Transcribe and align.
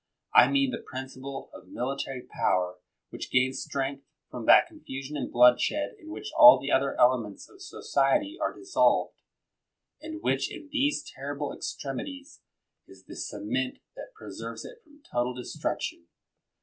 I 0.33 0.49
mean 0.49 0.71
the 0.71 0.81
principle 0.83 1.51
of 1.53 1.67
military 1.67 2.23
power 2.23 2.79
which 3.11 3.29
gains 3.29 3.61
strength 3.61 4.03
from 4.31 4.47
that 4.47 4.65
confusion 4.65 5.15
and 5.15 5.31
bloodshed 5.31 5.91
in 5.99 6.09
which 6.09 6.31
all 6.35 6.59
the 6.59 6.71
other 6.71 6.99
elements 6.99 7.47
of 7.47 7.61
society 7.61 8.35
are 8.41 8.51
dissolved, 8.51 9.19
and 10.01 10.19
which, 10.23 10.51
in 10.51 10.69
these 10.71 11.03
terrible 11.07 11.53
extremities, 11.53 12.41
is 12.87 13.03
the 13.05 13.15
cement 13.15 13.77
that 13.95 14.15
preserves 14.15 14.65
it 14.65 14.79
from 14.83 15.03
total 15.03 15.35
destruction. 15.35 16.07